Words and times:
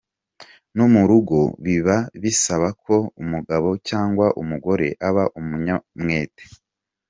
No 0.75 0.83
mu 0.93 1.01
rugo 1.09 1.39
biba 1.63 1.97
bisaba 2.21 2.67
ko 2.83 2.95
umugabo 3.21 3.69
cyangwa 3.89 4.25
umugore 4.41 4.87
aba 5.07 5.23
umunyamwete. 5.39 6.43